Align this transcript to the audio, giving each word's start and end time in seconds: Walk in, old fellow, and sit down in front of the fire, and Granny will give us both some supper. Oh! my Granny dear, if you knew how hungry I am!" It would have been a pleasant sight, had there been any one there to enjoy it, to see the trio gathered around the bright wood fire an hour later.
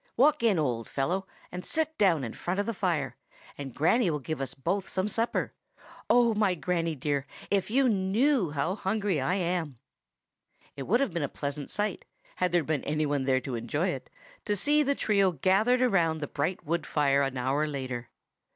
Walk 0.17 0.41
in, 0.41 0.57
old 0.57 0.89
fellow, 0.89 1.27
and 1.51 1.63
sit 1.63 1.95
down 1.99 2.23
in 2.23 2.33
front 2.33 2.59
of 2.59 2.65
the 2.65 2.73
fire, 2.73 3.17
and 3.55 3.71
Granny 3.75 4.09
will 4.09 4.17
give 4.17 4.41
us 4.41 4.55
both 4.55 4.89
some 4.89 5.07
supper. 5.07 5.53
Oh! 6.09 6.33
my 6.33 6.55
Granny 6.55 6.95
dear, 6.95 7.27
if 7.51 7.69
you 7.69 7.87
knew 7.87 8.49
how 8.49 8.73
hungry 8.73 9.21
I 9.21 9.35
am!" 9.35 9.77
It 10.75 10.87
would 10.87 11.01
have 11.01 11.13
been 11.13 11.21
a 11.21 11.29
pleasant 11.29 11.69
sight, 11.69 12.03
had 12.37 12.51
there 12.51 12.63
been 12.63 12.83
any 12.83 13.05
one 13.05 13.25
there 13.25 13.41
to 13.41 13.53
enjoy 13.53 13.89
it, 13.89 14.09
to 14.45 14.55
see 14.55 14.81
the 14.81 14.95
trio 14.95 15.33
gathered 15.33 15.83
around 15.83 16.17
the 16.17 16.27
bright 16.27 16.65
wood 16.65 16.87
fire 16.87 17.21
an 17.21 17.37
hour 17.37 17.67
later. 17.67 18.09